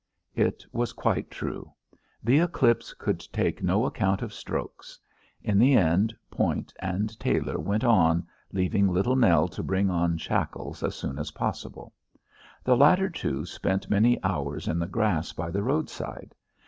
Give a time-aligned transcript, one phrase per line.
[0.33, 1.71] It was quite true;
[2.23, 4.97] the Eclipse could take no account of strokes.
[5.43, 10.81] In the end Point and Tailor went on, leaving Little Nell to bring on Shackles
[10.81, 11.93] as soon as possible.
[12.63, 16.33] The latter two spent many hours in the grass by the roadside.